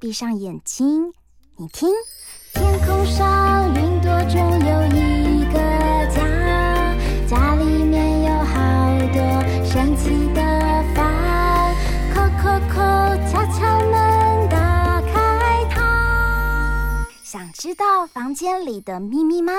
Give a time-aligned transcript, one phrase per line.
[0.00, 1.12] 闭上眼睛，
[1.56, 1.90] 你听，
[2.54, 5.58] 天空上云朵中有一个
[6.08, 6.96] 家，
[7.28, 9.20] 家里面有好多
[9.62, 10.40] 神奇的
[10.94, 11.04] 房，
[12.14, 17.06] 叩叩叩，敲敲门，打开它。
[17.22, 19.52] 想知道房间里的秘密吗？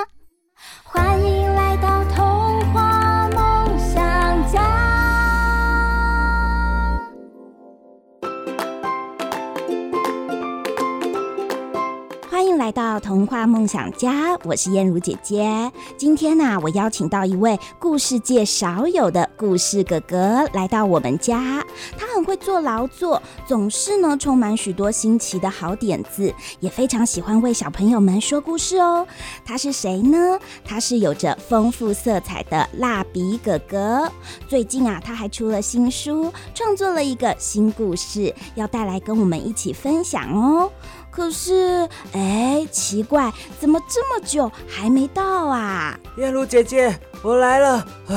[12.72, 15.70] 来到童话梦想家，我是燕如姐姐。
[15.98, 21.62] 今天呢、我邀请到一位故事界少有的故事哥哥来到我们家。
[21.98, 29.06] 他很会做劳作，总是呢充满许多新奇的好点子，也非常喜欢为小朋友们说故事哦。
[29.44, 30.40] 他是谁呢？
[30.64, 34.10] 他是有着丰富色彩的蜡笔哥哥。
[34.48, 40.72] 最近啊，他还出了新书，创作了一个新故事，要带来跟我们一起分享哦。
[41.12, 46.00] 可是，哎，奇怪，怎么这么久还没到啊？
[46.18, 47.86] 燕如姐姐，我来了！
[48.08, 48.16] 啊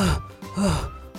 [0.56, 0.62] 啊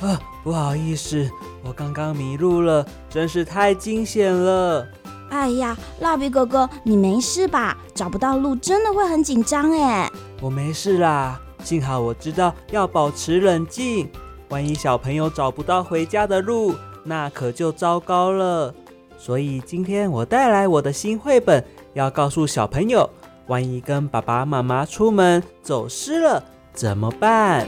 [0.01, 0.19] 啊！
[0.43, 1.29] 不好意思，
[1.63, 4.87] 我刚刚迷路了，真是太惊险了。
[5.29, 7.75] 哎呀，蜡笔哥哥，你没事吧？
[7.93, 10.09] 找不到路真的会很紧张哎。
[10.41, 14.09] 我没事啦，幸好我知道要保持冷静，
[14.49, 18.73] 万一小朋友找不到回家的路，那可就糟糕了。
[19.25, 23.09] 所以今天我带来我的新绘本，要告诉小朋友，
[23.47, 26.43] 万一跟爸爸妈妈出门走失了
[26.75, 27.67] 怎么办？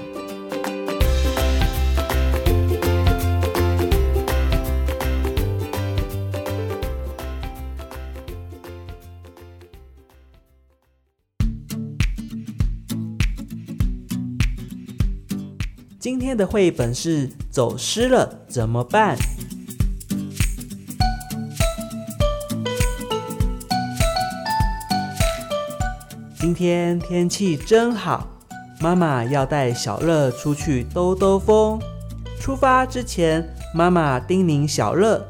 [15.98, 19.18] 今天的绘本是走失了怎么办？
[26.48, 28.26] 今天天气真好，
[28.80, 31.78] 妈妈要带小乐出去兜兜风。
[32.40, 35.28] 出发之前，妈妈叮咛小乐：“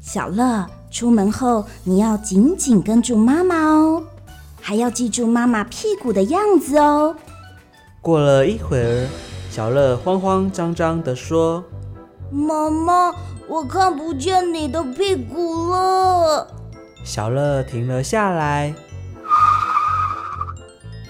[0.00, 4.04] 小乐，出门后你要紧紧跟住妈妈哦，
[4.60, 7.16] 还要记住妈妈屁股的样子哦。”
[8.00, 9.08] 过了一会儿，
[9.50, 11.64] 小乐慌慌张张地说
[12.30, 13.12] ：“妈妈，
[13.48, 16.46] 我看不见你的屁股了。”
[17.02, 18.72] 小乐停了下来。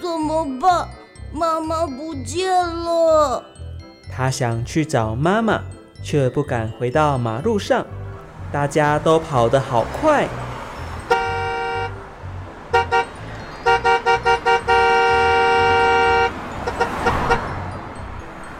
[0.05, 0.87] 怎么办？
[1.33, 3.43] 妈妈不见了。
[4.15, 5.63] 他想去找妈妈，
[6.03, 7.83] 却不敢回到马路上。
[8.51, 10.27] 大家都跑得好快。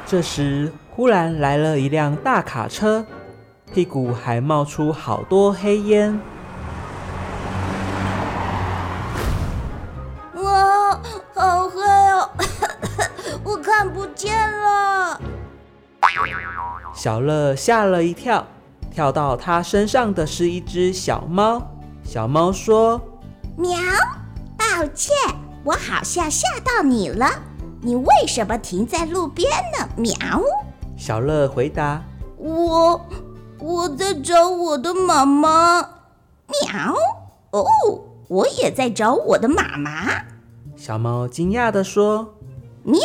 [0.08, 3.06] 这时，忽然来了一辆大卡车，
[3.72, 6.20] 屁股还冒出好多黑烟。
[17.06, 18.48] 小乐吓了一跳，
[18.90, 21.62] 跳到他身上的是一只小猫。
[22.04, 23.00] 小猫说
[23.56, 23.78] ：“喵，
[24.58, 25.16] 抱歉，
[25.64, 27.30] 我好像吓到你了。
[27.80, 30.16] 你为什么停在路边呢？”喵。
[30.98, 32.02] 小乐回答
[32.40, 33.00] ：“我
[33.60, 35.82] 我在找我的妈妈。”
[36.50, 36.96] 喵。
[37.52, 37.68] 哦，
[38.28, 40.24] 我也在找我的妈妈。
[40.76, 42.34] 小猫惊讶地说
[42.82, 43.00] ：“喵，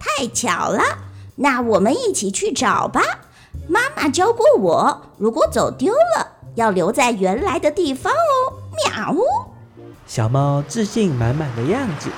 [0.00, 0.82] 太巧了，
[1.36, 3.00] 那我们一起去找吧。”
[3.68, 8.52] 妈妈教过我，如果走丢了，要留在原来的地方哦。
[8.72, 9.14] 喵！
[10.06, 12.08] 小猫自信满满的样子。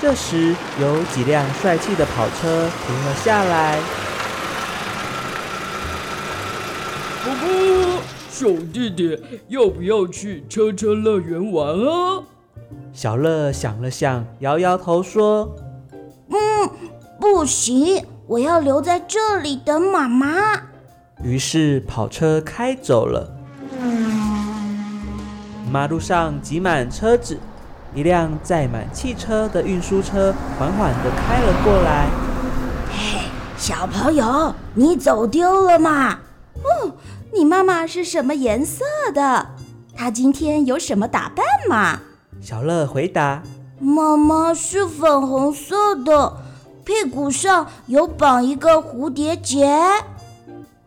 [0.00, 3.80] 这时，有几辆帅气的跑车停了下来。
[7.24, 12.22] 宝宝，小弟弟，要不要去车车乐园玩啊？
[12.92, 15.56] 小乐想了想，摇摇头说
[16.30, 16.70] ：“嗯，
[17.18, 20.28] 不行。”我要留在这里等妈妈。
[21.22, 23.30] 于是跑车开走了。
[25.70, 27.38] 马路上挤满车子，
[27.94, 32.08] 一辆载满汽车的运输车缓缓地开了过来。
[32.90, 33.20] 嘿，
[33.56, 36.18] 小朋友，你走丢了吗？
[36.62, 36.92] 哦，
[37.32, 38.84] 你妈妈是什么颜色
[39.14, 39.46] 的？
[39.96, 42.00] 她今天有什么打扮吗？
[42.40, 43.42] 小乐回答：
[43.78, 46.41] 妈妈是粉红色的。
[46.84, 49.70] 屁股上有绑一个蝴蝶结。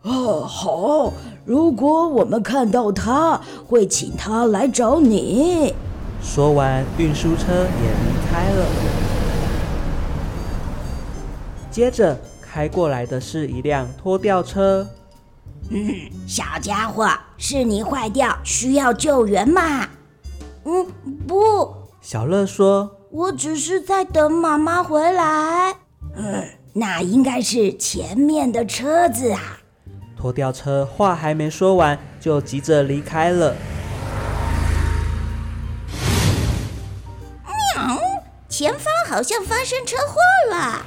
[0.02, 1.12] 哦，好，
[1.44, 5.74] 如果我们看到他，会请他来找你。
[6.22, 8.66] 说完，运输车也离开了。
[11.70, 14.86] 接着开过来的是一辆拖吊车，
[15.70, 15.92] 嗯，
[16.26, 19.88] 小家伙，是你坏掉，需要救援吗？
[20.64, 20.86] 嗯，
[21.26, 21.74] 不。
[22.00, 25.74] 小乐说：“我只是在等妈妈回来。”
[26.16, 29.58] 嗯，那应该是前面的车子啊。
[30.16, 33.54] 拖吊车话还没说完，就急着离开了。
[37.74, 37.98] 喵！
[38.48, 40.86] 前方好像发生车祸了。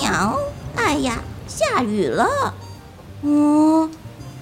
[0.00, 0.38] 喵！
[0.74, 2.54] 哎呀，下雨了。
[3.22, 3.88] 嗯，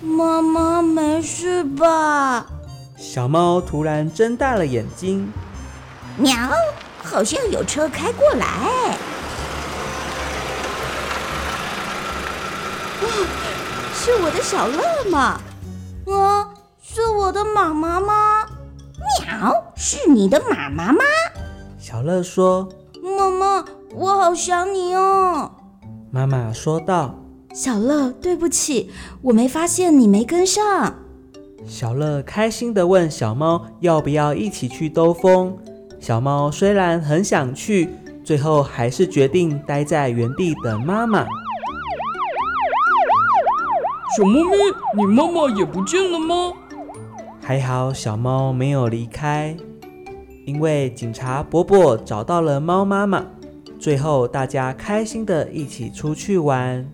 [0.01, 2.47] 妈妈没事吧？
[2.97, 5.31] 小猫突然睁大了眼睛。
[6.17, 6.35] 喵！
[7.03, 8.97] 好像有车开过来。
[13.93, 15.41] 是我的小乐吗？
[16.07, 16.49] 啊，
[16.81, 18.47] 是我的妈妈吗？
[19.27, 21.01] 喵，是你的妈妈吗？
[21.79, 22.69] 小乐说
[23.03, 23.65] ：“妈妈，
[23.95, 25.51] 我好想你哦。”
[26.11, 27.15] 妈妈说道
[27.55, 28.91] ：“小乐，对不起，
[29.23, 30.95] 我没发现你没跟上。”
[31.67, 35.57] 小乐开心地问小猫要不要一起去兜风。
[35.99, 37.91] 小猫虽然很想去，
[38.25, 41.27] 最后还是决定待在原地等妈妈。
[44.17, 44.57] 小猫咪，
[44.97, 46.53] 你妈妈也不见了吗？
[47.41, 49.57] 还好小猫没有离开，
[50.47, 53.25] 因为警察伯伯找到了猫妈妈。
[53.79, 56.85] 最后大家开心的一起出去玩。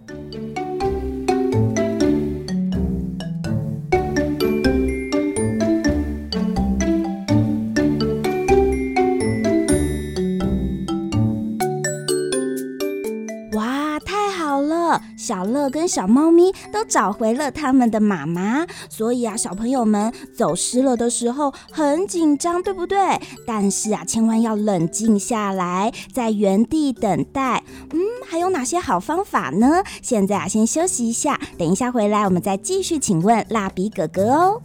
[15.26, 22.96] 小乐跟小猫咪都找回了他们的妈妈，所以啊，小朋友们走失了的时候很紧张，对不对？
[23.44, 27.64] 但是啊，千万要冷静下来，在原地等待。
[27.90, 29.82] 嗯，还有哪些好方法呢？
[30.00, 34.62] 现在啊，先休息一下，等一下回来我们再继续请问蜡笔哥哥哦。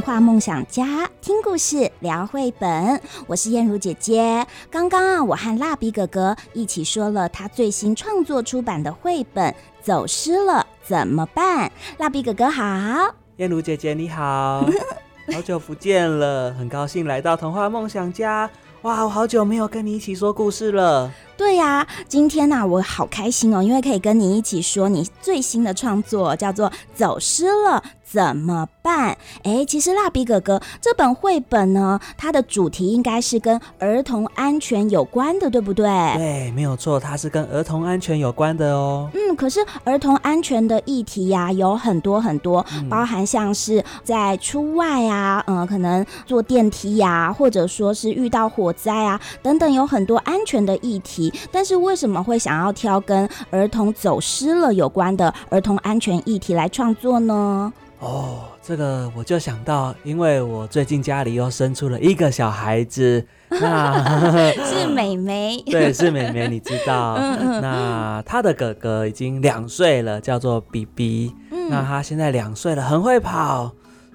[0.00, 4.46] 回到童话梦想家，听故事聊绘本，我是燕如姐姐。
[4.70, 9.52] 刚刚啊，我和蜡笔哥哥一起说了他最新创作出版的绘本
[9.82, 11.68] 《走失了怎么办》。
[11.98, 14.66] 蜡笔哥哥好，燕如姐姐你好，
[15.34, 18.48] 好久不见了，很高兴来到童话梦想家。
[18.82, 21.12] 哇，我好久没有跟你一起说故事了。
[21.40, 27.82] 对呀、啊，今天呢、啊，我好开心哦，因为可以跟你一起说你最新的创作，叫做《走失了》。
[28.10, 29.16] 怎么办？
[29.44, 35.86] 哎，其实蜡笔哥哥这本绘本呢，它的主题应该是跟儿童安全有关的，对不对？
[36.16, 39.08] 对，没有错，它是跟儿童安全有关的哦。
[39.14, 51.29] 嗯，可是儿童安全的议题呀、啊，有很多很多，嗯、包含像是在出外啊，嗯、呃，可能坐电梯呀、啊，或者说是遇到火灾啊等等，有很多安全的议题。
[51.50, 57.72] 但是为什么会想要挑跟儿童走失了有关的儿童安全议题来创作呢？
[58.00, 64.32] 哦，这个我就想到，因为我最近家里又生出了一个小孩子，那
[64.64, 67.16] 是妹妹， 对，是妹妹，你知道，
[67.60, 71.34] 那他的哥哥已经两岁了，叫做比比，
[71.68, 73.70] 那他现在两岁了，很会跑。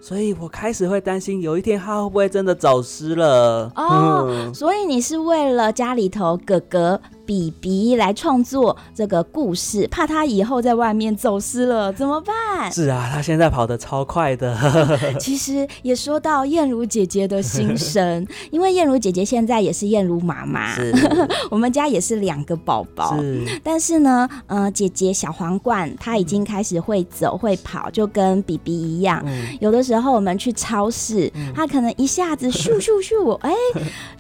[0.08, 3.72] 所以我开始会担心，有一天他会不会真的走失了？
[3.76, 12.72] 哦，嗯、所以你是为了家里头哥哥比比来创作这个故事，怕他以后在外面走失了怎么办？
[12.72, 14.58] 是啊，他现在跑得超快的。
[15.20, 20.94] 其实也说到燕如姐姐的心声， 因为燕如姐姐现在也是燕如妈妈，是
[21.52, 23.16] 我们家也是两个宝宝。
[23.22, 30.16] 是，但是呢，呃，姐姐小皇冠她已经开始会走会跑，就跟比比一样，嗯、有的时候。
[30.16, 33.52] 我们去超市，她可能一下子咻咻咻，哎，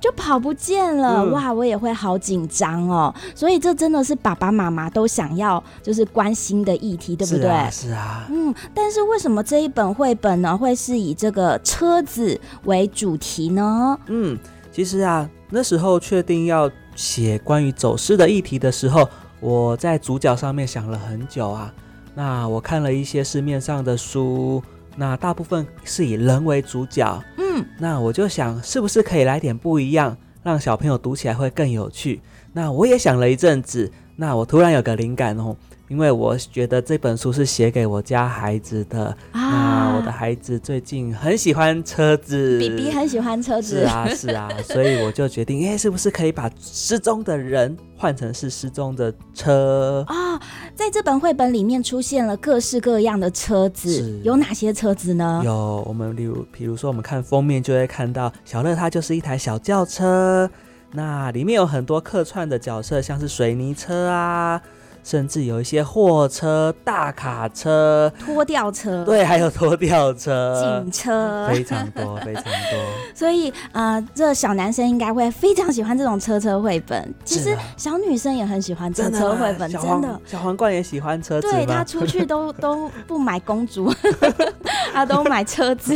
[0.02, 2.95] 就跑不见了，哇，我也会好紧张哦。
[3.34, 7.42] 所以这真的是爸爸妈妈都想要就是关心的议题，对不对？
[7.42, 8.28] 是啊，是啊。
[8.30, 13.98] 嗯，但是为什么这一本绘本呢，会是以这个车子为主题呢？
[14.08, 14.38] 嗯，
[14.72, 19.08] 其实啊，那时候确定要写关于走失的议题的时候，
[19.40, 21.74] 我在主角上面想了很久啊。
[22.14, 24.62] 那我看了一些市面上的书。
[24.98, 32.22] 那大部分是以人为主角，嗯，那我就想，是不是可以来点不一样，让小朋友读起来会更有趣？
[32.56, 35.54] 那我也想了一阵子，那我突然有个灵感哦，
[35.90, 39.08] 因为我觉得这本书是写给我家孩子的。
[39.34, 43.80] 啊，那我的孩子最近很喜欢车子，BB 很喜欢车子。
[43.80, 50.42] 是啊，是啊，所以我就决定，哎、欸，是不是可以把失踪的人换成是失踪的车啊、哦？
[50.74, 55.42] 在这本绘本里面出现了各式各样的车子，有哪些车子呢？
[55.44, 60.50] 有，我们例如，比如说，我们看封面就会看到小乐，他就是一台小轿车。
[60.96, 64.62] 那里面有很多客串的角色，像是水泥车啊。
[65.06, 72.52] 甚至有一些货车、大卡车、拖吊车，对，还有拖吊车、警车，非常多，非常多。
[73.14, 77.14] 所以，呃，这小男生应该会非常喜欢这种车车绘本。
[77.24, 79.88] 其实，小女生也很喜欢车车绘本，真的。
[79.88, 81.52] 真的小皇冠也喜欢车子。
[81.52, 83.94] 对，他出去都都不买公主，
[84.92, 85.96] 他都买车子。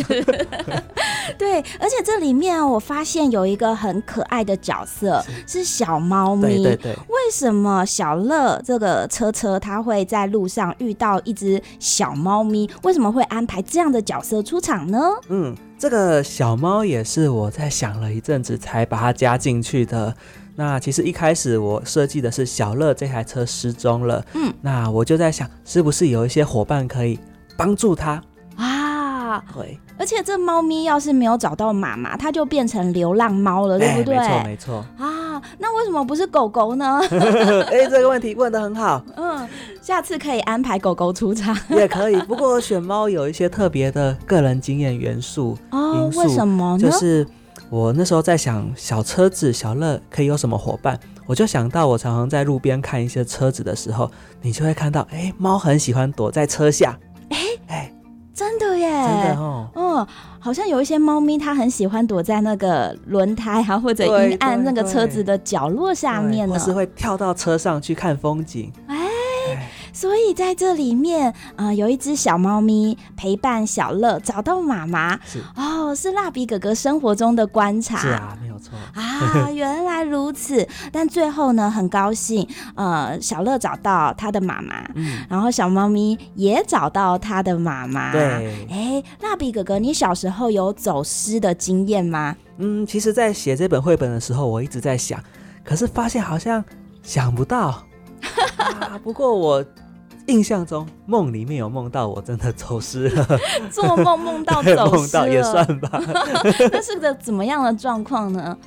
[1.38, 6.64] 对，而且这里面我发现有一个很可爱的角色，是，是小猫咪。
[6.64, 6.92] 对对对。
[6.94, 12.70] 为什么小乐这个车车他会在路上遇到一只小猫咪？
[12.84, 15.00] 为什么会安排这样的角色出场呢？
[15.30, 20.14] 嗯，这个小猫也是我在想了一阵子才把它加进去的。
[20.56, 27.18] 那其实一开始我设计的是小乐这台车失踪了，嗯，那我就在想，是不是有一些伙伴可以
[27.56, 28.22] 帮助他
[28.58, 29.42] 啊？
[29.54, 29.80] 对。
[29.98, 34.18] 而且这猫咪要是没有找到妈妈，它就变成流浪猫了，对不对？
[34.18, 34.76] 没错，没错。
[34.98, 35.08] 啊，
[35.58, 37.00] 那为什么不是狗狗呢？
[37.72, 39.04] 哎，这个问题问的很好。
[39.16, 39.48] 嗯，
[39.82, 41.58] 下次可以安排狗狗出场。
[41.70, 45.58] 也可以，不过选猫有一些特别的个人经验元素。
[45.72, 46.80] 哦，为什么呢？
[46.80, 47.26] 就是
[47.70, 51.00] 我那时候在想，小车子小乐可以有什么伙伴？
[51.26, 54.10] 我就想到，我常常在路边看一些车子的时候，
[54.42, 56.98] 你就会看到，哎，猫很喜欢躲在车下。
[57.30, 57.94] 哎哎。
[58.40, 60.08] 真的耶，真的哦，嗯，
[60.40, 68.72] 好像有一些猫咪，它很喜欢躲在那个轮胎啊或者阴暗那个车子的角落下面呢，或是会跳到车上去看风景。
[69.94, 75.20] 所以在这里面，呃，有一只小猫咪陪伴小乐找到妈妈。
[75.26, 77.98] 是哦，是蜡笔哥哥生活中的观察。
[77.98, 80.68] 是啊，没有错啊，原来如此。
[80.92, 88.12] 但最后呢，很高兴，呃，小乐找到他的妈妈，嗯，然后小猫咪也找到他的妈妈。
[88.12, 92.36] 对，哎，蜡笔哥哥，你小时候有走失的经验吗？
[92.58, 95.20] 嗯，其实，在写这本绘本的时候，我一直在想，
[95.64, 96.64] 可是发现好像
[97.02, 97.84] 想不到。
[98.58, 99.64] 啊，不过我
[100.28, 103.28] 印象中梦里面有梦到我真的走失了，
[103.72, 105.90] 做梦梦到走失了， 也算吧。
[106.72, 108.58] 那是个怎么样的状况呢？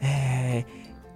[0.00, 0.64] 哎，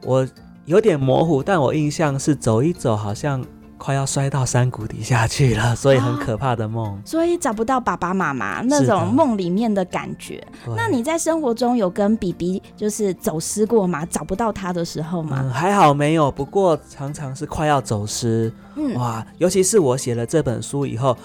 [0.04, 0.26] 我
[0.66, 3.44] 有点模糊，但我印象是走一走，好像。
[3.78, 10.46] 快要摔到山谷底下去了，所以很可怕的梦，啊，所以找不到爸爸妈妈那种梦里面的感觉。
[10.76, 14.04] 那你在生活中有跟 BB 就是走失过吗？
[14.04, 15.38] 找不到他的时候吗？
[15.42, 18.52] 嗯，还好没有，不过常常是快要走失。
[18.74, 21.16] 嗯，哇，尤其是我写了这本书以后。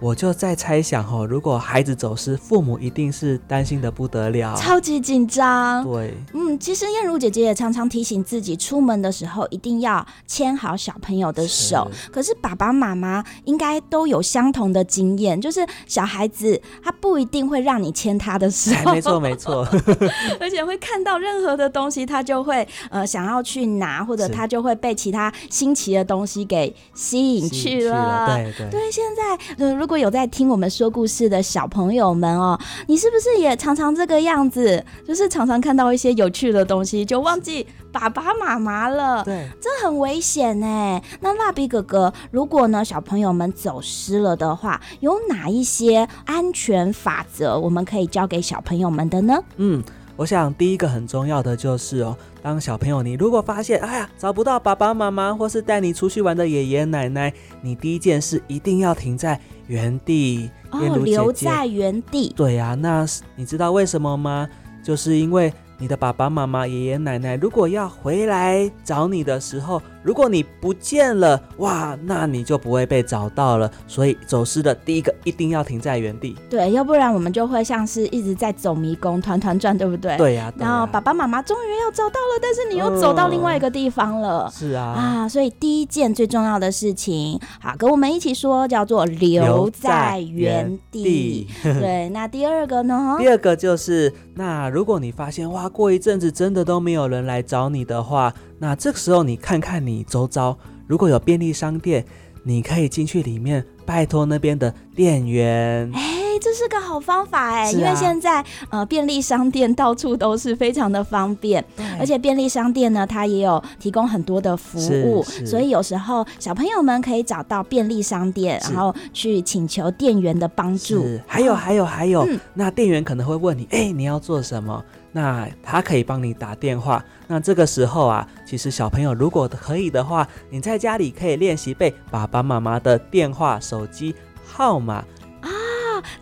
[0.00, 5.82] 我就在猜想哦，如果孩子走失，父母一定是担心的不得了，超级紧张。
[5.82, 11.88] 对，嗯，其实燕如姐姐也常常提醒自己，出门的时候一定要牵好小朋友的手。
[11.92, 12.10] 是。
[12.10, 19.66] 可是爸爸妈妈应该都有相同的经验，就是小孩子他不一定会让你牵他的手，没错没错，
[20.38, 27.88] 而且会看到任何的东西，他就会呃想要去拿，或者他就会被其他新奇的东西给吸引去了。
[27.88, 34.84] 去了对对对，现在如果有在听我们说故事的小朋友们哦，你是不是也常常这个样子？
[35.04, 39.24] 就是常常看到一些有趣的东西，就忘记爸爸妈妈了。
[39.24, 41.02] 对，这很危险哎。
[41.20, 49.42] 那蜡笔哥哥，如果呢小朋友们走失了的话，有哪一些安全法则我们可以教给小朋友们的呢？
[49.56, 49.82] 嗯，
[50.16, 59.40] 我想第一个很重要的就是哦，当小朋友你如果发现哎呀找不到爸爸妈妈，或是带你出去玩的爷爷奶奶，你第一件事一定要停在。
[59.68, 62.34] 原地哦，留在原地。
[62.36, 63.06] 对呀、啊，那
[63.36, 64.48] 你知道为什么吗？
[64.82, 65.52] 就是因为。
[65.80, 73.70] 你的爸爸妈妈、爷爷奶奶如果要回来找你的时候，如果你不见了，哇，那你就不会被找到了。
[73.86, 76.36] 所以走失的第一个一定要停在原地。
[76.50, 80.16] 对，要不然我们就会像是一直在走迷宫，团团转，对不对？
[80.16, 80.54] 对呀、啊。
[80.58, 84.46] 然后爸爸妈妈终于要找到了，但是你又走到另外一个地方了。
[84.46, 84.84] 哦、是啊。
[84.84, 91.02] 啊，所以第一件最重要的事情，好，跟我们一起说，叫做留在原地。
[91.04, 91.48] 原地
[91.80, 93.14] 对，那第二个呢？
[93.20, 95.67] 第二个就是，那如果你发现哇。
[95.68, 100.56] 过一阵子真的都没有人来找你的话，那这个时候你看看你周遭，
[100.86, 102.04] 如果有便利商店，
[102.42, 105.92] 你可以进去里面拜托那边的店员。
[106.38, 111.64] 这是个好方法哎，啊、因为现在呃便利商店到处都是，非常的方便，
[111.98, 121.04] 而且便利商店呢，它也有提供很多的服务，所以有时候小朋友们可以找到便利商店，然后去请求店员的帮助。
[121.26, 124.84] 还有还有还有，嗯、那店员可能会问你，哎、欸，你要做什么？
[125.12, 127.02] 那他可以帮你打电话。
[127.26, 134.14] 那这个时候啊，其实小朋友如果可以的话，你在家里可以练习背爸爸妈妈的电话、手机
[134.46, 135.04] 号码。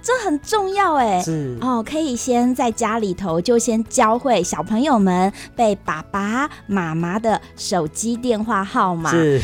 [0.03, 9.39] 这很重要哎，是哦，可以先在家里头就先教会小朋友们背爸爸妈妈的手机电话号码，是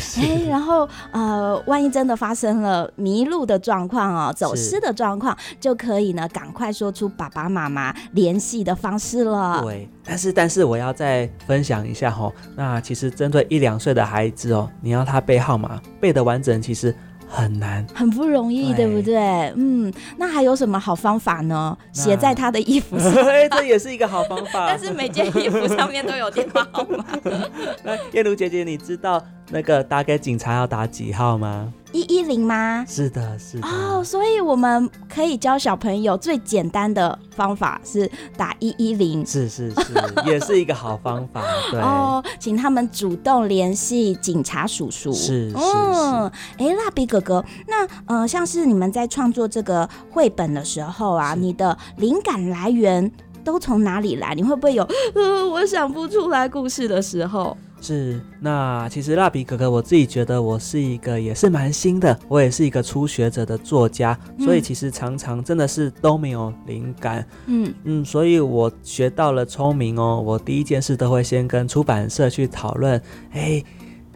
[0.48, 9.62] 然后呃，万一真的发生了迷路的状况哦，走失的状况，就可以呢赶快说出爸爸妈妈联系的方式了。
[9.62, 16.94] 对，但是但是我要再分享一下哈、哦，那其实针对一两岁的孩子哦，你要他背号码背的完整，其实。
[17.34, 19.16] 很难，很不容易，对，对不对？
[19.56, 21.76] 嗯，那还有什么好方法呢？
[21.92, 23.12] 写在他的衣服上，
[23.52, 24.66] 这也是一个好方法。
[24.68, 27.04] 但是每件衣服上面都有电话号码。
[27.82, 31.70] 那燕如姐姐，你知道那个打给警察要打几号吗？
[31.92, 32.82] 一一零吗？
[32.88, 33.68] 是的，是的。
[33.68, 39.24] 哦，所以我们可以教小朋友最简单的方法是打一一零。
[39.26, 39.92] 是是是，
[40.24, 41.42] 也是一个好方法。
[41.70, 45.12] 对哦，请他们主动联系警察叔叔。
[45.12, 45.56] 是是是。
[45.58, 53.12] 嗯，哎，蜡笔哥哥，那呃，像是你们在创作这个绘本的时候啊，你的灵感来源
[53.44, 54.34] 都从哪里来？
[54.34, 54.82] 你会不会有
[55.14, 57.54] 呃，我想不出来故事的时候？
[57.82, 67.26] 是，那其实蜡笔哥哥，我自己觉得我是一个也是蛮新的，我也是一个初学者的作家，嗯、所以其实常常真的是都没有灵感。
[67.46, 67.74] 嗯。
[67.84, 73.02] 嗯，所以我学到了聪明哦，我第一件事都会先跟出版社去讨论，
[73.32, 73.60] 哎，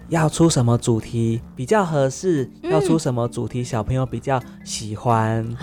[0.09, 5.57] 要出什么主题比较合适，要出什么主题小朋友比较喜欢、嗯、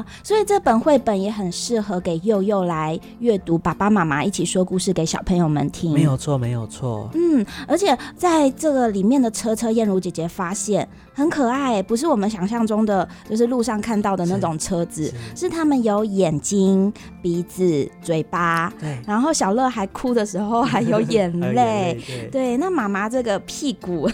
[0.00, 0.06] 啊。
[0.22, 5.92] 所以这本绘本也很适合给幼幼来阅读，爸爸妈妈一起说故事给小朋友们听。
[5.92, 7.08] 没有错，没有错。
[7.14, 18.72] 嗯，而且在这个里面的车车，燕如姐姐发现很可爱，不是我们想象中的，就是路上看到的那种车子，是他们有眼睛、鼻子、嘴巴。
[18.80, 18.98] 对。
[19.06, 21.98] 然后小乐还哭的时候还有眼泪。
[22.30, 22.56] 对。
[22.56, 24.08] 那妈妈这个屁股，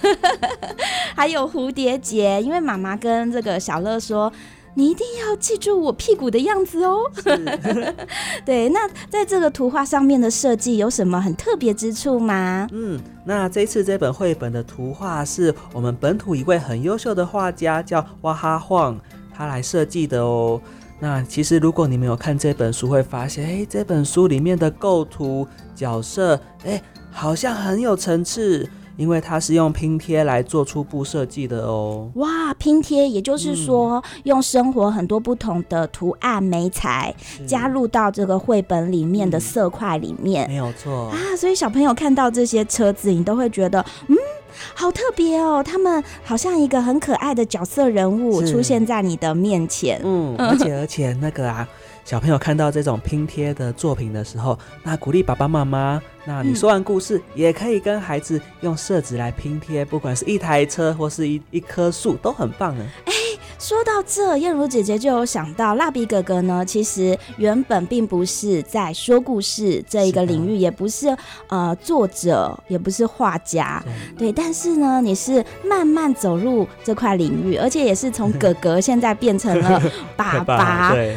[1.15, 4.33] 还有蝴蝶结，因为妈妈跟这个小乐说。
[4.79, 7.11] 你一定要记住我屁股的样子哦。
[8.45, 12.69] 对，那在这个图画上面的设计有什么很特别之处吗？
[12.73, 19.01] 嗯，那这次这本绘本的图画是我们本土一位很优秀的画家叫哇哈晃，
[19.35, 20.61] 他来设计的哦。
[21.01, 28.69] 那其实如果你们有看这本书，会发现，哎，这本书里面的构图、角色，哎，好像很有层次。
[28.97, 32.11] 因为它是用拼贴来做初步设计的哦。
[32.15, 37.15] 哇，拼贴，也就是说，嗯、用生活很多不同的图案媒材
[37.47, 41.17] 加入到这个绘本里面的色块里面，嗯、没有错啊。
[41.37, 44.17] 所以小朋友看到这些车子，你都会觉得，嗯，
[44.75, 45.63] 好特别哦。
[45.63, 50.01] 他们好像一个很可爱的角色人物出现在你的面前。
[50.05, 51.69] 嗯，而且而且那个啊。
[52.05, 62.85] 小朋友看到这种拼贴的作品的时候，那鼓励爸爸妈妈，那你说完故事，也可以跟孩子用色纸来拼贴，不管是一台车或是一一棵树，都很棒呢。
[63.59, 71.17] 说到这，燕如姐姐就有想到，蜡笔哥哥呢，其实原本并不是在说故事这一个领域，也不是
[71.49, 73.83] 呃作者，也不是画家，
[74.19, 79.83] 对，但是呢，你是慢慢走入这块领域，而且也是从 哥哥现在变成了
[80.17, 81.17] 爸爸，对，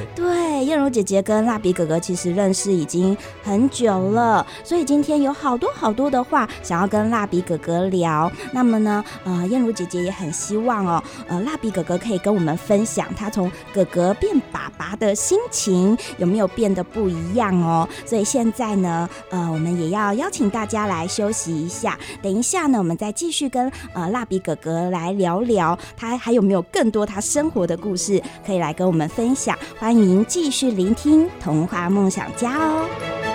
[0.61, 8.31] 燕如姐姐跟蜡笔哥哥其实认识已经很久了，所以今天有好多好多的话想要跟蜡笔哥哥聊。
[8.51, 12.19] 那么呢，呃，燕如姐姐也很希望哦，呃，蜡笔哥哥可以。
[12.19, 17.87] 跟我们分享他从哥哥变爸爸的心情有没有变得不一样哦？
[18.05, 21.97] 所以现在呢，呃，我们也要邀请大家来休息一下。
[22.21, 29.57] 等一下呢，我们再继续跟呃蜡笔哥哥来聊聊，他还有没有更多他生活的故事可以来跟我们分享？
[29.79, 33.28] 欢迎继继续聆听童话梦想家哦。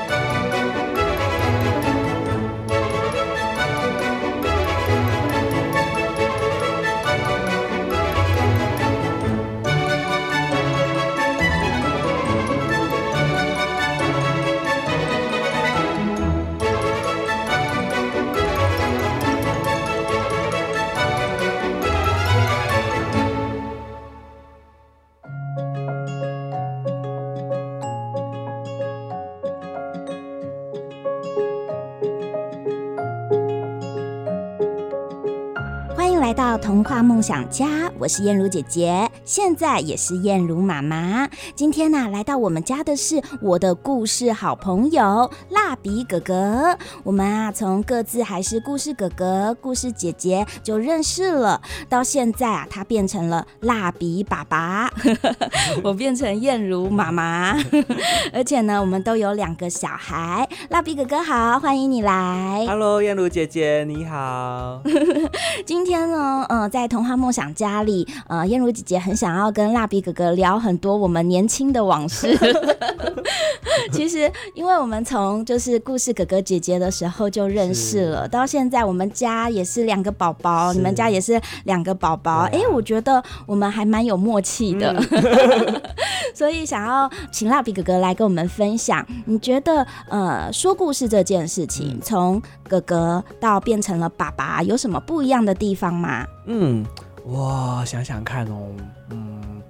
[36.25, 41.29] 来到童话梦想家，我是燕如姐姐，现在也是燕如妈妈。
[41.55, 46.77] 今天呢、啊，来到我们家的是我的故事好朋友蜡笔哥哥。
[47.05, 54.91] 我们啊，从各自还是故事哥哥、故事姐姐就认识了，到现在啊，他变成了蜡笔爸爸，
[55.85, 57.57] 我变成燕如妈妈。
[58.35, 60.49] 而且呢，我们都有两个小孩。
[60.69, 62.67] 蜡笔哥哥好，欢迎你来。
[62.67, 64.83] Hello，燕如姐姐你好。
[65.65, 72.37] 今天呢，呃，在童话梦想家里，呃，燕如姐姐很想要跟蜡笔哥哥聊很多我们年轻的往事。
[73.93, 82.49] 其实，因为我们从就是故事哥哥姐姐的时候就认识了，到现在我们家也是两个宝宝，你们家也是两个宝宝。
[82.53, 85.83] 哎、我觉得我们还蛮有默契的，嗯、
[86.35, 96.27] 所以想要请蜡笔哥哥来跟我们分享，你觉得呃，说故事这件事情，从哥哥到变成了爸爸，有什么不一样的地方吗？
[96.47, 96.85] 嗯，
[97.27, 98.69] 我想想看哦，
[99.11, 99.63] 嗯，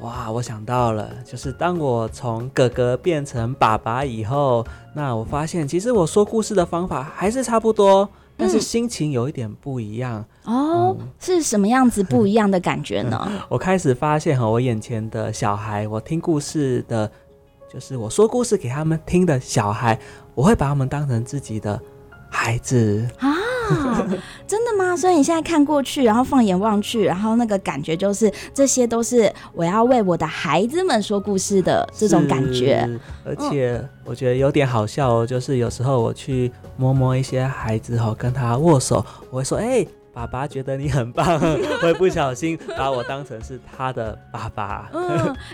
[0.00, 10.24] 哇，我想到了，就是当我从哥哥变成爸爸以后，那我发现其实我说故事的方法还是差不多，但是心情有一点不一样。
[10.44, 13.30] 嗯、哦、嗯，是什么样子不一样的 感觉呢？
[13.48, 17.08] 我开始发现哈，我眼前的小孩，我听故事的，
[17.72, 19.96] 就是我说故事给他们听的小孩，
[20.34, 21.80] 我会把他们当成自己的
[22.28, 23.32] 孩子啊。
[24.46, 24.96] 真的吗？
[24.96, 32.88] 所以你现在看过去，然后放眼望去，然后那个感觉就是，这些都是我要为我的孩子们说故事的这种感觉。
[33.24, 41.38] 而且我觉得有点好笑哦，就是有时候我去摸摸一些孩子哈，跟他握手，我会说：“哎、欸，爸爸觉得你很棒。
[41.82, 44.88] ”会不小心把我当成是他的爸爸。
[44.94, 45.06] 嗯，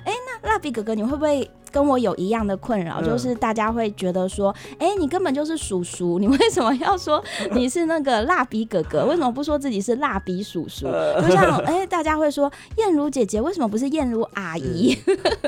[0.04, 1.50] 哎、欸，那蜡笔哥哥，你会不会？
[1.72, 9.06] 跟我有一样的困扰，就是大家会觉得说，哎、欸，你根本就是叔叔，你为什么要说你是那个蜡笔哥哥？
[9.08, 10.84] 为什么不说自己是蜡笔叔叔？
[11.26, 14.94] 就像哎、欸，大家会说燕如姐姐，为什么不是燕如阿姨？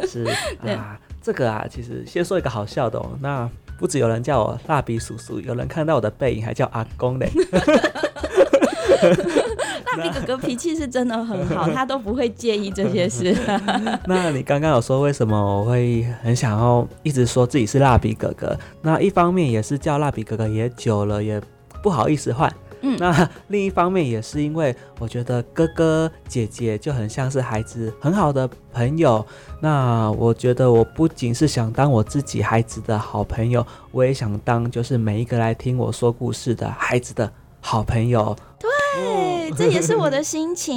[0.09, 0.25] 是，
[0.65, 3.11] 是啊，这个啊，其实先说一个好笑的哦。
[3.21, 3.47] 那
[3.79, 7.31] 不止有人叫我蜡笔叔叔，有人看到我的背影还叫阿公嘞。
[9.87, 13.37] 蜡笔哥哥脾气是真的很好，他都不会介意这些事。
[14.07, 18.59] 那你刚刚有说为什么我会很想要一直说自己是蜡笔哥哥？
[18.83, 21.41] 那一方面也是叫蜡笔哥哥也久了，也
[21.83, 22.53] 不好意思换。
[22.87, 29.25] 嗯，那另一方面也是因为我觉得哥哥姐姐就很像是孩子很好的朋友。
[29.61, 37.31] 那我觉得我不仅是想当我自己孩子的好朋友，我也想当就是每一个来听我说故事的孩子的
[37.61, 38.37] 好朋友。
[38.59, 38.69] 对。
[38.95, 40.77] 对，这也是我的心 情。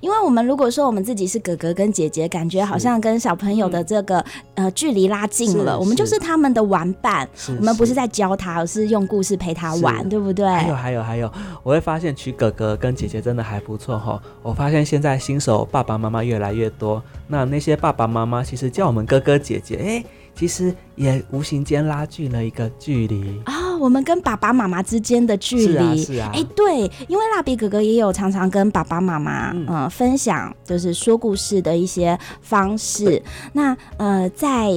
[0.00, 5.78] 因为我们如果说我们自己是哥哥跟姐姐，感觉好像跟小朋友的这个呃距离拉近了。
[5.78, 10.46] 我们就是他们的玩伴，我们不是在教他，而是用故事陪他玩，对不对？
[10.46, 11.32] 还有还有还有，
[11.62, 14.20] 我会发现娶哥哥跟姐姐真的还不错哈。
[14.42, 20.04] 我发现现在新手爸爸妈妈越来越多，那那些爸爸妈妈其实叫我们哥哥姐姐，哎。
[20.32, 23.42] 其实也无形间拉近了一个距离
[23.80, 25.64] 我们跟爸爸妈妈之间的距离。
[25.66, 26.30] 是啊，是啊。
[26.34, 33.22] 哎，对，因为蜡笔哥哥也有常常跟爸爸妈妈嗯、呃、分享，就是说故事的一些方式。
[33.54, 34.70] 那呃，在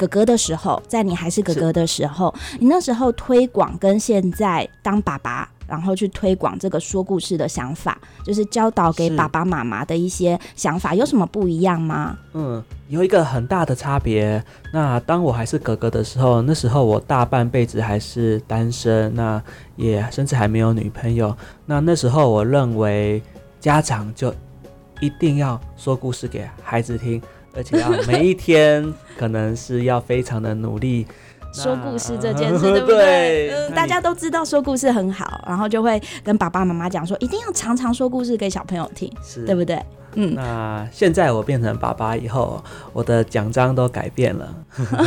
[0.00, 5.48] 哥哥的时候，在你还是哥哥的时候，你那时候推广跟现在当爸爸。
[5.70, 12.18] 然后去推广这个说故事的想法，就是教导给爸爸妈妈的一些想法，有什么不一样吗？
[12.32, 14.44] 嗯，有一个很大的差别。
[14.72, 19.40] 那当我还是哥哥的时候，那时候我大半辈子还是单身，那
[19.76, 21.32] 也甚至还没有女朋友。
[21.66, 23.22] 那那时候我认为
[23.60, 24.34] 家长就
[24.98, 27.22] 一定要说故事给孩子听，
[27.54, 31.06] 而且要每一天可能是要非常的努力。
[31.52, 33.52] 说故事这件事， 对不对？
[33.74, 39.84] 大家都知道说故事很好，然后就会跟爸爸妈妈讲说，一定要常常说故事给小朋友听，是对不对？
[40.14, 40.32] 嗯。
[40.36, 44.54] 那现在我变成爸爸以后，我的奖章都改变了，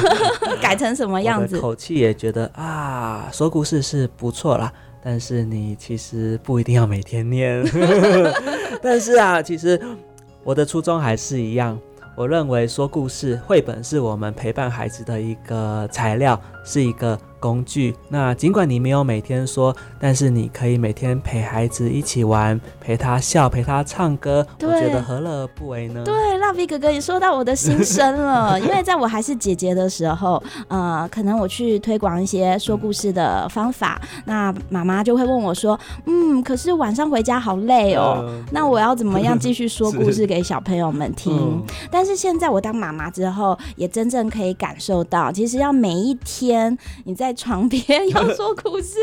[0.61, 1.57] 改成什么样子？
[1.61, 4.69] 口气也觉得啊，说故事是不错啦，
[5.01, 7.63] 但是你其实不一定要每天念。
[8.81, 9.79] 但是啊，其实
[10.43, 11.79] 我的初衷还是一样。
[12.15, 17.93] 我认为说故事绘本是我们陪伴孩子的一个材料，是一个工具。
[18.07, 24.47] 那尽管你没有每天说，但是你可以每天陪孩子一起玩，陪他笑，陪他唱歌。
[24.61, 26.01] 我觉得何乐而不为呢？
[26.05, 28.57] 对，蜡蜡笔哥哥，你说到我的心声了。
[28.61, 48.97] 因为在我还是姐姐的时候，呃，可能我去推广一些说故事的方法，嗯、那妈妈就会问我说：“嗯，可是晚上回家好累哦，呃、那我要怎么样继续说故事给小朋友们听？” 嗯、但是现在我当妈妈之后，也真正可以感受到，其实要每一天你在床边 要说故事，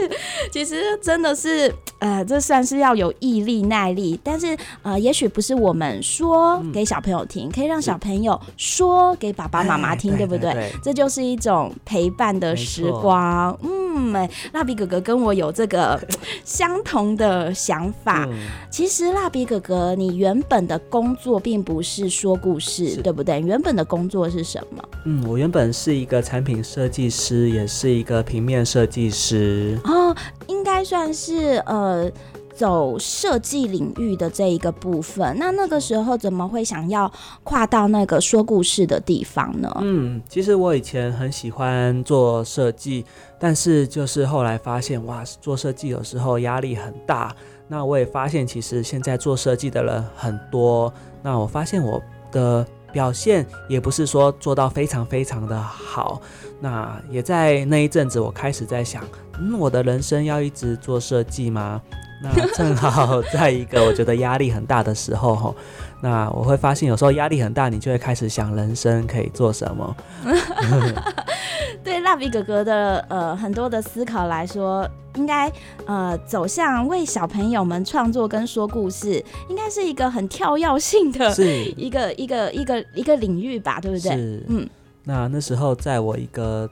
[0.53, 4.19] 其实真的是，呃，这算是要有毅力耐力。
[4.23, 10.53] 但是，呃，也许不是我们说给小朋友听，嗯、可以让小朋友说给爸爸妈妈听，对不对？
[10.53, 13.57] 对对对，这就是一种陪伴的时光。
[13.63, 16.01] 嗯，蜡笔哥哥跟我有这个
[16.45, 18.27] 相同的想法。
[18.31, 18.39] 嗯、
[18.71, 23.41] 其实，蜡笔哥哥，你原本的工作并不是说故事，对不对？
[23.41, 24.83] 原本的工作是什么？
[25.05, 29.79] 嗯，我原本是一个产品设计师，也是一个平面设计师。
[29.85, 30.15] 哦，
[30.47, 32.11] 应该算是呃。
[32.53, 37.11] 走设计领域的这一个部分，那那个时候怎么会想要
[37.43, 39.75] 跨到那个说故事的地方呢？
[39.81, 43.03] 嗯，其实我以前很喜欢做设计，
[43.39, 47.35] 但是就是后来发现，哇，做设计有时候压力很大。
[47.67, 50.93] 那我也发现，其实现在做设计的人很多。
[51.23, 56.21] 那我发现我的表现也不是说做到非常非常的好。
[56.61, 59.03] 那也在那一阵子，我开始在想，
[59.39, 61.81] 嗯，我的人生要一直做设计吗？
[62.23, 65.55] 那正好在一个我觉得压力很大的时候哈，
[66.03, 69.97] 那我会发现有时候压力很大，你就会开始想人生可以做什么。
[71.83, 75.51] 对蜡笔哥哥的呃很多的思考来说，应该
[75.87, 84.13] 呃走向为小朋友们创作跟说故事，应该是一个很跳跃性的 一个是一个一个一个一个领域吧，对不对？
[84.13, 84.69] 是，嗯。
[85.05, 86.69] 那那时候在我一个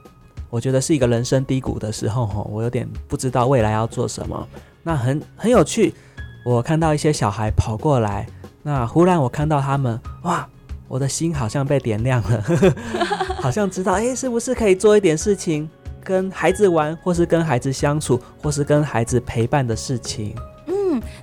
[0.49, 4.47] 我觉得是一个人生低谷的时候哈，我有点不知道未来要做什么。
[4.83, 5.93] 那很很有趣，
[6.45, 8.27] 我看到一些小孩跑过来，
[8.63, 10.47] 那忽然我看到他们，哇，
[10.87, 12.43] 我的心好像被点亮了，
[13.41, 15.69] 好像知道，哎，是不是可以做一点事情，
[16.09, 20.35] 跟孩子玩，或是跟孩子相处，或是跟孩子陪伴的事情。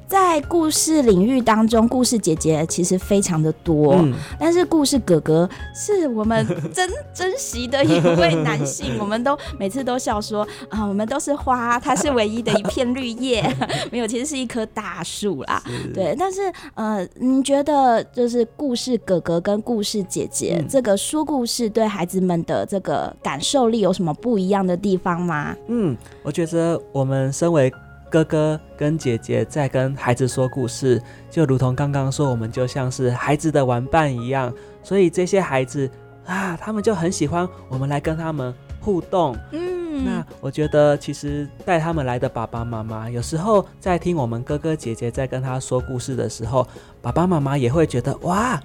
[0.06, 13.42] 在故事领域当中，故事姐姐其实非常的多，嗯、但是故事哥哥是我们珍珍惜的一位男性，我们都每次都笑说啊，我们都是花，他是唯一的一片绿叶，
[13.90, 15.62] 没有，其实是一棵大树啦。
[15.94, 16.40] 对，但是
[16.74, 25.54] 呃，你觉得就是故事哥哥跟故事姐姐、嗯、这个说故事对孩子们的这个感受力有什么不一样的地方吗？
[25.68, 27.72] 嗯，我觉得我们身为
[28.10, 34.52] 哥哥跟姐姐在跟孩子说故事，就如同刚刚说，我们就像是孩子的玩伴一样。
[34.82, 35.90] 所以这些孩子
[36.24, 39.36] 啊，他们就很喜欢我们来跟他们互动。
[39.50, 46.66] 嗯，那我觉得其实带他们来的爸爸妈妈，有时候在听我们哥哥姐姐在跟他说故事的时候，
[47.02, 48.60] 爸爸妈妈也会觉得哇。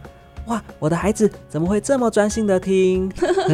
[0.47, 3.11] 哇，我的孩子怎么会这么专心的听？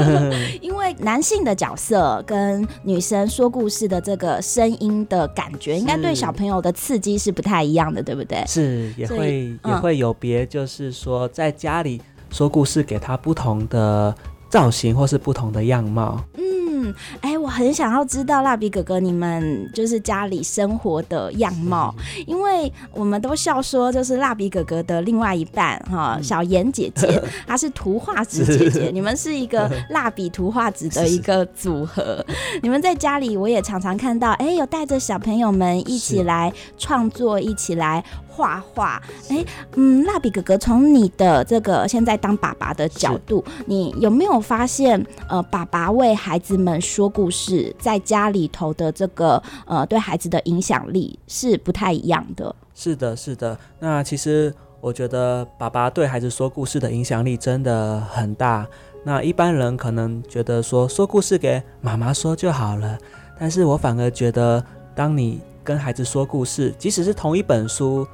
[0.62, 8.44] 因为男性的角色跟女生说故事的这个声音的感觉，应该对小朋友的刺激是不太一样的，对不对？
[8.48, 14.14] 是，也会以也会有别，就是说在家里说故事给他不同的
[14.50, 16.24] 造型或是不同的样貌。
[16.36, 16.44] 嗯
[16.80, 21.94] 嗯，哎、欸，我很想要知道蜡笔哥哥你们就是家里生活的样貌，
[22.28, 32.24] 因为我们都笑说，就是蜡笔哥哥的另外一半哈，嗯、小妍姐姐， 她是图画纸姐姐，你们是一个 蜡笔图画纸的一个组合。
[32.62, 38.04] 你们在家里，我也常常看到，哎、欸，有带着小朋友们一起来创作，一起来。
[38.38, 39.44] 画画，哎，
[39.76, 52.56] 嗯，蜡笔哥哥，从你的这个现在当爸爸的角度，你有没有发现，呃，爸爸为孩子们说故事，在家里头的这个呃，对孩子的影响力是不太一样的？
[52.76, 53.58] 是的，是的。
[53.80, 58.68] 那其实我觉得爸爸对孩子说故事的影响力真的很大。
[59.04, 62.96] 那一般人可能觉得说说故事给妈妈说就好了，
[63.40, 68.06] 但是我反而觉得，当你跟孩子说故事，即使是同一本书。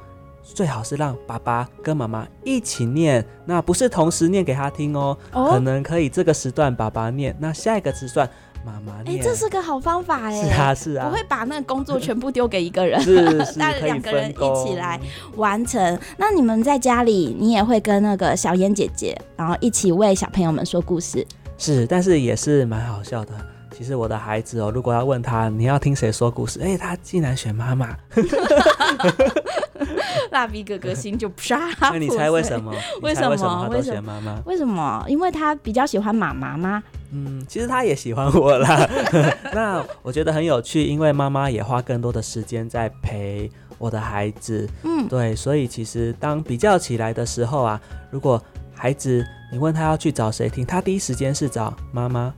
[0.44, 8.28] 最好是让爸爸跟妈妈一起念，那不是同时念给他听哦，哦可能可以这个时段爸爸念，那下一个时段
[8.64, 9.18] 妈妈念。
[9.18, 10.42] 哎、欸，这是个好方法哎。
[10.42, 11.08] 是啊，是啊。
[11.08, 15.00] 我会把那个工作全部丢给一个人，是是， 两个人一起来
[15.36, 15.98] 完成。
[16.18, 21.26] 那你们在家里，你也会跟那个小燕姐姐，然后一起为小朋友们说故事。
[21.56, 23.32] 是，但是也是蛮好笑的。
[23.76, 27.96] 其实我的孩子哦，如果要问他你要听谁说故事，哎、欸，他竟然选妈妈。
[30.30, 31.58] 蜡笔哥哥心就啪。
[31.80, 32.72] 那你猜为什么？
[33.02, 33.30] 为什么？
[33.30, 34.40] 为什么他都选妈妈？
[34.46, 35.04] 为什么？
[35.08, 36.82] 因为他比较喜欢妈妈吗？
[37.12, 38.88] 嗯，其实他也喜欢我啦。
[39.52, 44.68] 那我觉得很有趣，因为妈妈也花更多的时间在陪我的孩子。
[44.82, 48.42] 嗯，对，所以其实当比较起来的时候啊，如果
[48.74, 52.32] 孩子，你问他要去找谁听，他第一时间是找妈妈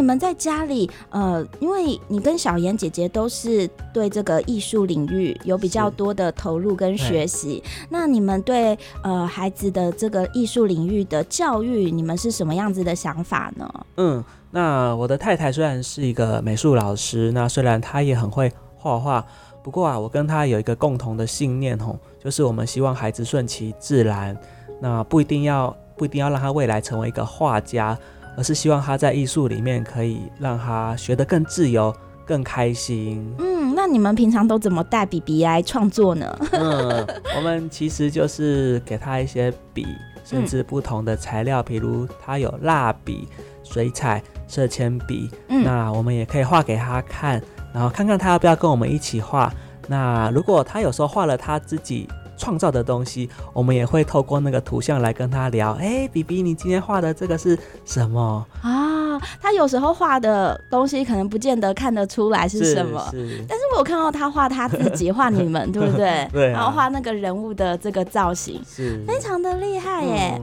[0.00, 13.70] 你们在家里，呃，因为你跟小妍姐姐都是对这个艺术领域有比较多的投入跟学习，那你们对呃孩子的这个艺术领域的教育，你们是什么样子的想法呢？
[13.98, 19.22] 嗯，那我的太太虽然是一个美术老师，那虽然她也很会画画。
[19.62, 24.34] 不过啊，我跟她有一个共同的信念吼，就是我们希望孩子顺其自然，
[24.80, 27.98] 那不一定要不一定要让他未来成为一个画家，
[28.36, 33.34] 而是希望他在艺术里面可以让他学得更自由、更开心。
[33.38, 36.38] 嗯，那你们平常都怎么带 BB 来创作呢？
[36.52, 39.86] 嗯，我们其实就是给他一些笔，
[40.24, 43.28] 甚至不同的材料，比如他有蜡笔、
[43.62, 47.42] 水彩、色铅笔，嗯，那我们也可以画给他看。
[47.72, 49.52] 然后看看他要不要跟我们一起画。
[49.86, 52.08] 那如果他有时候画了他自己
[52.40, 55.72] 创造的东西，我们也会透过那个图像来跟他聊。
[55.72, 59.20] 哎，BB，你今天画的这个是什么啊？
[59.42, 66.26] 他有时候画的东西可能不见得看得出来是什么，是是，但是我有看到他画他自己画你们，对不对？
[66.32, 66.52] 对、啊。
[66.52, 70.40] 然后画那个人物的这个造型，是非常的厉害耶。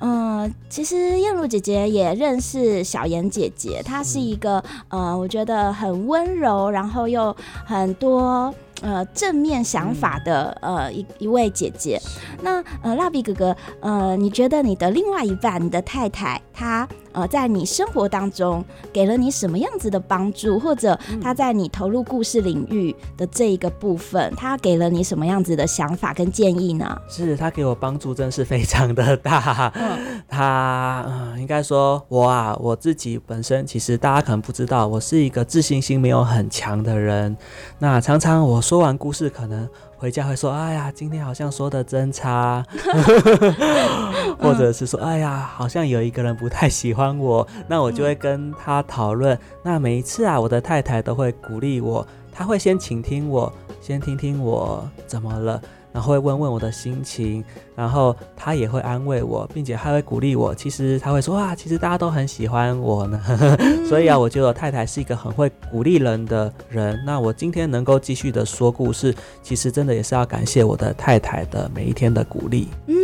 [0.00, 8.54] 嗯，嗯，其实燕如姐姐也认识小妍姐姐，她是一个呃，我觉得很温柔，然后又很多。
[8.82, 12.00] 呃，正面想法的呃一一位姐姐，
[12.42, 26.96] 那呃蜡笔哥哥，呃，你觉得你的另外一半，你的太太，她呃在你生活当中给了你什么样子的帮助，或者她在你投入故事领域的这一个部分，她给了你什么样子的想法跟建议呢？
[27.06, 29.70] 是她给我帮助，真是非常的大。
[29.74, 37.36] 嗯， 她嗯，应该说我啊，我自己本身其实大家可能不知道，我是一个自信心没有很强的人，
[37.78, 38.62] 那常常我。
[38.70, 42.64] 说完故事，可能回家会说：“哎呀，今天好像说的真差。
[44.38, 49.36] ”或者是说：“哎呀，好像有一个人不太喜欢我。”那我就会跟他讨论。
[49.64, 55.60] 那每一次啊，我的太太都会鼓励我，她会先倾听我，先听听我怎么了。
[55.92, 60.54] 然后会问问我的心情，然后他也会安慰我，并且还会鼓励我。
[60.54, 63.20] 其实他会说啊，其实大家都很喜欢我呢。
[63.88, 67.00] 所以啊，我觉得我太太是一个很会鼓励人的人。
[67.04, 72.68] 那我今天能够继续的说故事，其实真的也是要感谢我的太太的每一天的鼓励。
[72.86, 72.94] 嗯，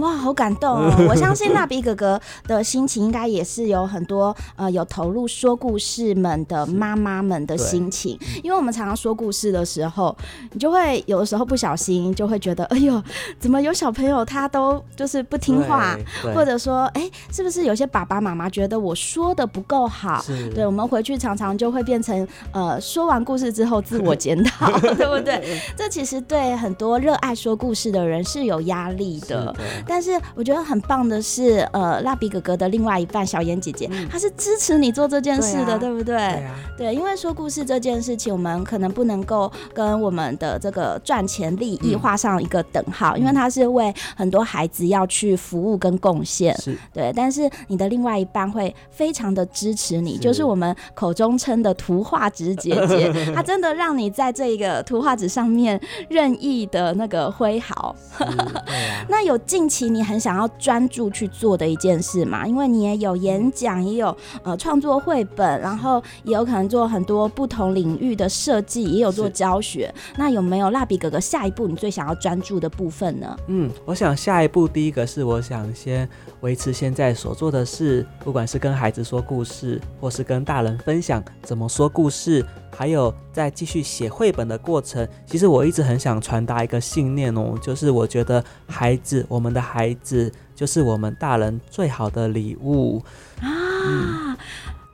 [0.00, 0.94] 哇，好感动哦！
[1.08, 10.16] 我相信蜡笔哥哥的心情应该也是有很多呃有投入说故事们的妈妈们的心情，因为我们常常说故事的时候，
[10.52, 13.02] 你就会有的时候不小心就会觉得，哎呦，
[13.38, 15.96] 怎么有小朋友他都就是不听话，
[16.34, 20.24] 或者说，哎、欸，是不是有些爸爸妈妈觉得我说的不够好？
[20.54, 25.60] 对，我们回去常常就会变成呃，说完故事之后自我检讨， 对不对？
[25.76, 29.54] 这其实对很多热爱说故事的人是有压力的。
[29.90, 36.14] 但是我觉得很棒的是，呃，蜡笔哥哥的另外一半小妍姐姐，她、嗯、是支持你做这件事的，对，不对？
[36.14, 46.56] 对，啊、对，因为说故事这件事情，我们可能不能够跟我们的这个赚钱利益画上一个等号，嗯、因为它是为很多孩子要去服务跟贡献。
[46.58, 47.12] 是，对。
[47.16, 57.96] 但是你的另外一半会非常的支持你，是就是我们口中称的图画纸姐姐， 她真的让你在这个图画纸上面任意的那个挥毫。
[58.18, 58.64] 啊、
[59.10, 62.46] 那有近期你很想要专注去做的一件事嘛？
[62.46, 69.92] 因为你也有演讲，也有呃创作绘本，然后也有可能做很多不同领域的设计，也有做教学。
[70.16, 73.34] 那有没有蜡笔哥哥下一步你最想要专注的部分呢？
[73.46, 76.06] 嗯，我想下一步第一个是我想先
[76.40, 82.44] 维持现在所做的事，不管是跟孩子说故事，或是跟大人分享怎么说故事。
[82.80, 93.02] 还有在继续写绘本的过程，其实我一直很想传达一个信念哦，就是我觉得孩子，我们的孩子就是我们大人最好的礼物
[93.42, 93.44] 啊！
[93.86, 94.36] 嗯、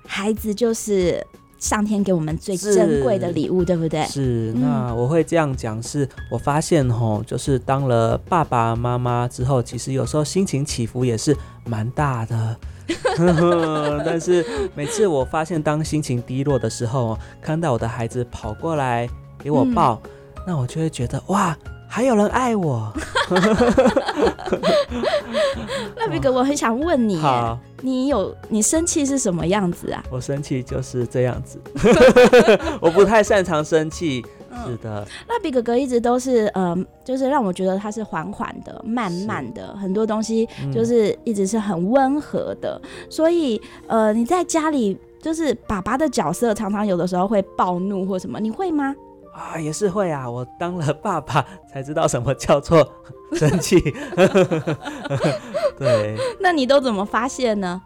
[0.05, 1.25] 孩子就是
[1.61, 4.05] 上天给我们最珍贵的礼物，对不对？
[4.07, 4.53] 是。
[4.57, 12.57] 那我会这样讲，是我发现吼，就是当了爸爸妈妈之后，其实有时候心情起伏也是蛮大的。
[14.05, 14.45] 但是
[14.75, 20.11] 每次我发现，当心情低落的时候，看到我的孩子跑过来给我抱，嗯、
[20.47, 21.57] 那我就会觉得哇，
[21.89, 22.93] 还有人爱我。
[25.97, 27.21] 那比哥，我很想问你，
[27.81, 30.05] 你有你生气是什么样子啊？
[30.11, 31.59] 我生气就是这样子，
[32.81, 34.25] 我不太擅长生气。
[34.65, 42.81] 是的，蜡笔哥哥一直都是，嗯、呃，就是让我觉得他是缓缓的、慢慢的，很多东西就是一直是很温和的。
[42.83, 48.95] 嗯、所以，呃，你在家里就是爸爸的角色，常常有的时候会暴怒或什么，你会吗？
[49.35, 50.31] 啊，也是会啊。
[50.31, 52.87] 我当了爸爸才知道什么叫做
[53.33, 53.79] 生气。
[55.79, 57.83] 对，那你都怎么发现呢？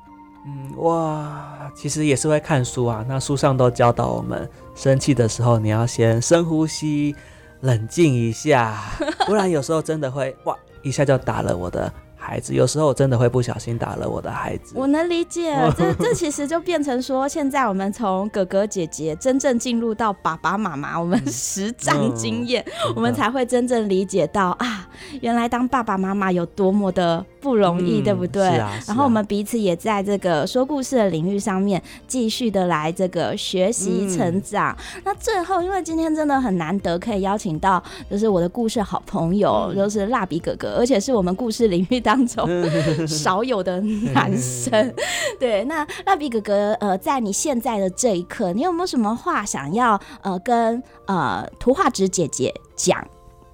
[0.46, 3.04] 嗯，哇，其实也是会看书啊。
[3.08, 7.14] 那书上都教导我们，生气的时候你要先深呼吸，
[7.60, 8.78] 冷静一下，
[9.26, 11.92] 不然有时候真的会哇，一下就打了我的。
[12.22, 15.56] 孩子有时候真的会不小心打了我的孩子，我能理解。
[15.74, 24.86] 这 这其实就变成说，现在我们从哥哥姐姐真正进入到爸爸妈妈，我们实战经验，嗯、我们才会真正理解到啊，
[25.22, 28.46] 原来当爸爸妈妈有多么的不容易，嗯、对不对？
[28.58, 34.76] 啊啊，然后我们彼此也在这个说故事的领域上面继续的来这个学习成长。
[34.96, 42.46] 嗯、那最后，因为今天真的很难得可以邀请到，就是我的故事好朋友，嗯、就是蜡笔哥哥，而且是我们故事领域当中
[43.08, 44.94] 少有的男生。
[45.40, 53.02] 对，那蜡笔哥哥，呃，在你现在的这一刻，你有没有什么话想要呃跟呃图画纸姐姐讲？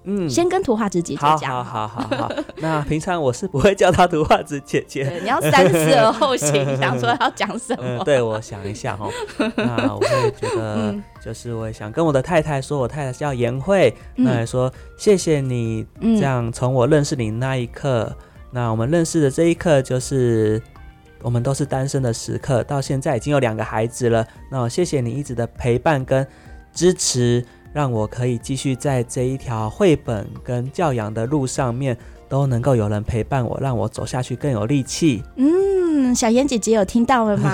[0.08, 1.50] 嗯，先跟图画纸姐姐讲。
[1.50, 2.32] 好好好好好。
[2.58, 5.18] 那平常我是不会叫她图画纸姐姐。
[5.20, 7.82] 你要三思而后行，想说要讲什么？
[7.82, 9.10] 嗯、对，我想一下哦。
[9.56, 18.16] 那我会觉得，就是我也想跟我的太太说，我太太叫颜慧，嗯、那也说谢谢你，这样从我认识你那一刻，嗯、
[18.52, 20.62] 那我们认识的这一刻，就是
[21.20, 24.24] 我们都是单身的时刻，到现在已经有两个孩子了。
[24.52, 26.24] 那我谢谢你一直的陪伴跟
[26.72, 27.44] 支持。
[27.76, 31.94] 让我可以继续在这一条绘本跟教养的路上面，
[32.26, 35.22] 都能够有人陪伴我，让我走下去更有力气。
[35.36, 37.52] 嗯，小妍姐姐有听到了吗？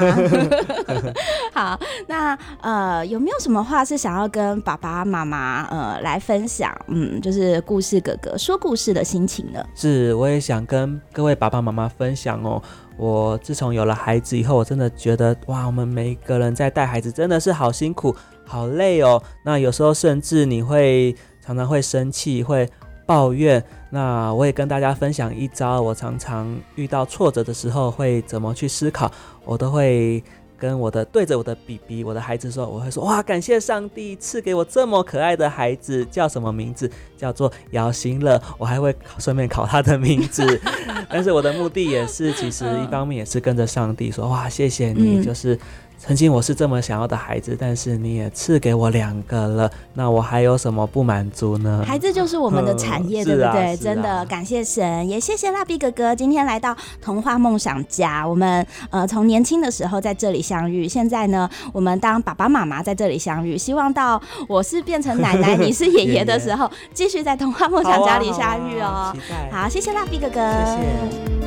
[1.52, 6.72] 好，那呃，有没有什么话是想要跟爸爸妈妈呃来分享？
[6.86, 9.60] 嗯，就是故事哥哥说故事的心情呢？
[9.74, 12.62] 是，我也想跟各位爸爸妈妈分享哦。
[12.96, 18.14] 我自从有了孩子以后，我真的觉得哇，我们每一个人在带孩子真的是好辛苦。
[18.44, 21.14] 好累哦，那有时候甚至你会
[21.44, 22.68] 常常会生气，会
[23.06, 23.62] 抱怨。
[23.90, 29.10] 那我也跟大家分享一招，我常常遇到挫折的时候会怎么去思考，
[29.44, 30.22] 我都会
[30.56, 36.90] 跟我的对着我的 BB，我的孩子说，我会说哇，感谢上帝赐给我这么可爱的孩子，叫什么名字？
[37.16, 38.40] 叫做姚新乐。
[38.56, 40.60] 我还会顺便考他的名字，
[41.10, 45.58] 但是我的目的也是，其实一方面也是跟着上帝说哇，谢谢你，就是。
[46.04, 51.84] 曾经我是这么想要的孩子，但是你也赐给我两个了，那我还有什么不满足呢？
[51.86, 53.72] 孩子就是我们的产业，对不对？
[53.72, 58.26] 啊、真的感谢神，也谢谢蜡笔哥哥今天来到童话梦想家。
[58.26, 69.14] 我们呃从年轻的时候在这里相遇，现在呢我们当爸爸妈妈在这里相遇，希望到我是变成奶奶，你是爷爷的时候，继续在童话梦想家里相遇哦。
[69.52, 70.40] 好，谢谢蜡笔哥哥。
[70.66, 71.41] 谢谢。